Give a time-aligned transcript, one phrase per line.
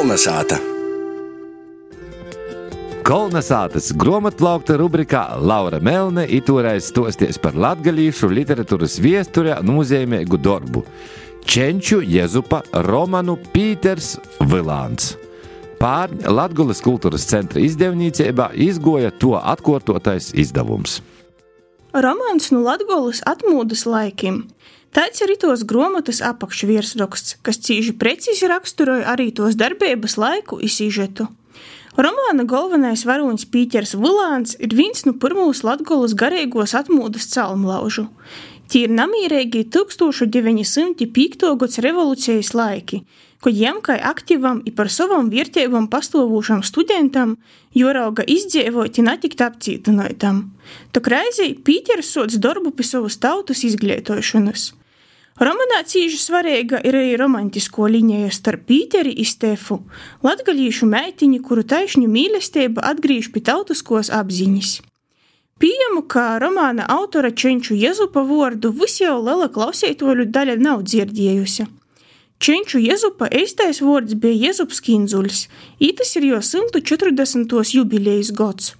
[0.00, 0.56] Kolnesāta!
[3.04, 10.86] Kolnesātas grāmatplaukta rubrikā Laura Melne itūrais stosties par latgalīšu literatūras viesturē nozīmīgu darbu-
[11.52, 15.18] Čenču Jezupa romanu Pīters Vilāns.
[15.76, 21.02] Pārņ Latgulas kultūras centra izdevniecībā izgoja to atkārtotais izdevums.
[21.92, 24.46] Romāns no Latgulas atmūdas laikiem
[24.90, 31.28] Tāds ir tos grāmatas apakšvirsraksts, kas cīži precīzi raksturoja arī tos darbības laiku izsīžetu.
[32.00, 38.08] Romāna galvenais varonis Pīters Vulāns ir viens no pirmos latgolas garīgos atmodas calmlaužu.
[38.70, 41.54] Tie ir namierīgi 1905.
[41.58, 43.02] gads revolucijas laiki,
[43.42, 47.36] kad jiem kā aktīvam un par savam vērtībām pastāvošam studentam
[47.74, 50.44] jorauga izdzīvot un netikt apcietinātam.
[50.94, 54.79] Tok reizē Pīters sots darbu pie savas tautas izglītošanas.
[55.40, 59.78] Romanā cīži svarīga ir arī romantisko līnija starp Pīteri un Stefu,
[60.26, 64.74] latgalīšu meitiņu, kuru taisņu mīlestība atgriež pie tautiskos apziņas.
[65.60, 71.66] Pieņemu, ka romāna autora Čenču Jezupa vārdu visi jau liela klausītoļu daļa nav dzirdējusi.
[72.40, 75.46] Čenču Jezupa eistais vārds bija Jezups Kinzuļs,
[75.80, 77.56] ītas ir jo 140.
[77.76, 78.74] jubilejas gads.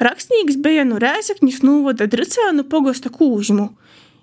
[0.00, 3.70] Rakstnieks bija no Rēzakņas novada Dricānu pogosta Kūžmu,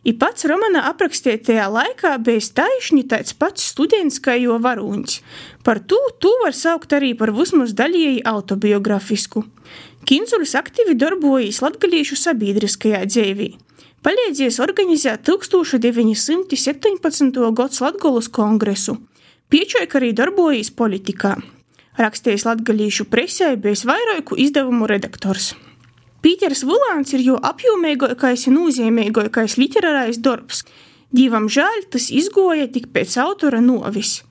[0.10, 5.12] I pats romāna aprakstītajā laikā bija taisni tāds pats students kā jo varūņš.
[5.68, 9.44] Par to tu var saukt arī par vismaz daļēji autobiografisku.
[10.10, 13.50] Kinzulis aktīvi darbojas latgalīšu sabiedriskajā dzīvī.
[14.02, 17.54] Palīdzies organizēt 1917.
[17.54, 18.96] gads Latgolas kongresu.
[19.52, 21.36] Piečoja, ka arī darbojas politikā.
[22.00, 25.54] Rakstījis latgalīšu presē, bijis vairāku izdevumu redaktors.
[26.20, 30.66] Pīters Vulāns ir jo apjomīgākais un nozīmīgākais literārais darbs.
[31.16, 34.24] Dievam žēl, tas izgoja tik pēc autora novis.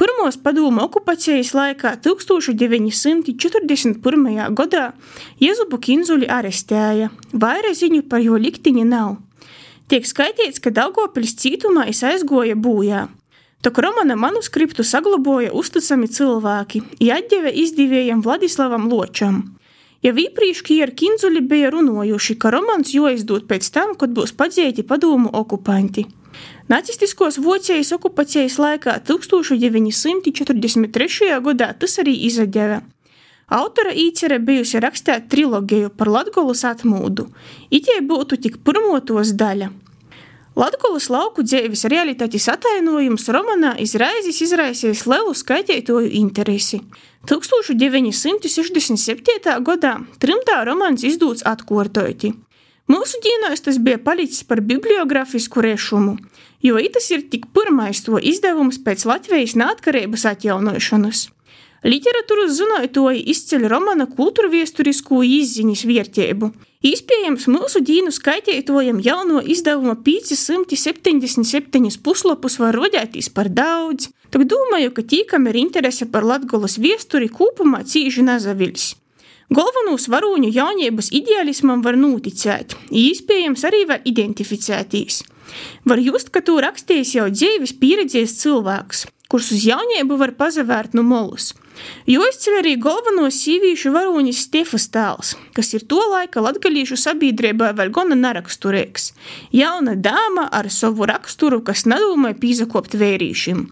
[0.00, 4.54] Pirmos padomu okupācijas laikā 1941.
[4.56, 4.84] gadā
[5.40, 9.16] Jēzubu Kinzuli arestēja, vairāk ziņu par jo likteni nav.
[9.88, 13.08] Tiek skaitīts, ka Daugopils cietumā es aizgoja bojā.
[13.60, 19.59] Tok romana manuskriptu saglaboja uzticami cilvēki, jāģeve izdevējam Vladislavam Ločam.
[20.00, 25.28] Jau iepriekš ar Kinzuli bija runājuši, ka romāns jāizdod pēc tam, kad būs padzīti padomu
[25.28, 26.06] okupanti.
[26.72, 31.40] Nacistiskos Vācijas okupācijas laikā 1943.
[31.44, 32.80] gadā tas arī izaģēva.
[33.50, 37.28] Autora īcere bijusi rakstīt trilogiju par Latgolas atmūdu,
[37.68, 39.89] itie būtu tik pirmotos daļa.
[40.58, 46.80] Latgolas lauku dzīves realitātes atainojums romanā izraizis izraisījis lielu skaitītāju interesi.
[47.30, 49.62] 1967.
[49.62, 52.34] gadā trimdā romāns izdots atkārtoti.
[52.90, 56.18] Mūsu dienās tas bija palicis par bibliogrāfisku rešumu,
[56.66, 61.30] jo tas ir tik pirmais to izdevums pēc Latvijas neatkarības atjaunošanas.
[61.80, 66.50] Literatūras zinātnēji izceļ romāna kultūrviesturisko izziņas vērtību.
[66.84, 75.04] Iespējams, mūsu dīnu skaitītājiem jauno izdevuma 577 puslapus var rodēties par daudz, tad domāju, ka
[75.04, 78.84] tie, kam ir interese par Latvijas viesturi, kopumā cīži nezaviļs.
[79.50, 85.24] Galvenos varoņu jaunības ideālismam var noticēt, iespējams, arī var identificēties.
[85.88, 91.02] Var just, ka to rakstījis jau dzīves pieredzējis cilvēks, kurus uz jaunību var pazavērt no
[91.08, 91.54] molus.
[92.10, 97.92] Jo izceļ arī galveno sīvīšu varonis Stefas tēls, kas ir to laika latgalīšu sabiedrībā vēl
[97.94, 99.10] gana neraksturīgs.
[99.54, 103.66] Jauna dāma ar savu raksturu, kas nedomāja pīzakopt vērīšiem.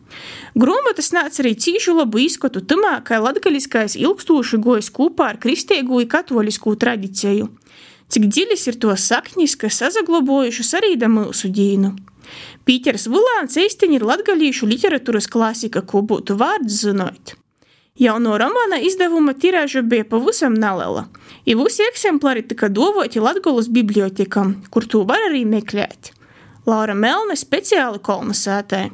[0.58, 6.08] Grāmatas nāca arī cīšu labu izskatu tamā, kā latgaliskais ilgstoši gojas kopā ar kristīgo un
[6.10, 7.48] katolisku tradīciju.
[8.08, 11.92] Cik dziļas ir to saknis, kas sazaglobojušas arī mūsu dīnu.
[12.68, 17.36] Pīters Vulāns īstenībā ir latgalīšu literatūras klasika, ko būtu vārds zinot.
[17.98, 21.08] Jauno romāna izdevuma tirāža bija pavisam neliela,
[21.50, 26.12] un visi eksemplāri tika dāvāti Latvijas bibliotekam, kur to var arī meklēt.
[26.68, 28.84] Laura Melne speciāli kolonizētē.